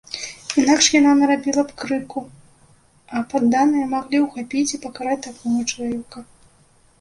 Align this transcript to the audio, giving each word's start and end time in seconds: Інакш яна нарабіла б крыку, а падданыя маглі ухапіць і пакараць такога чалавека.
Інакш 0.59 0.85
яна 0.99 1.11
нарабіла 1.19 1.63
б 1.67 1.75
крыку, 1.81 2.23
а 3.19 3.21
падданыя 3.35 3.85
маглі 3.93 4.23
ухапіць 4.25 4.65
і 4.79 4.81
пакараць 4.87 5.21
такога 5.29 5.59
чалавека. 5.71 6.19